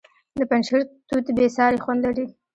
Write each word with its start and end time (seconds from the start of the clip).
د 0.37 0.41
پنجشیر 0.49 0.81
توت 1.07 1.25
بې 1.37 1.47
ساري 1.55 1.77
خوند 1.83 2.01
لري. 2.05 2.25